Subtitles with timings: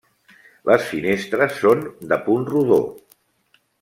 [0.69, 2.81] Les finestres són de punt rodó.